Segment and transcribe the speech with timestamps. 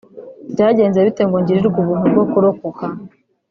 [0.53, 2.85] byagenze bite ngo ngirirwe ubuntu bwo kurokoka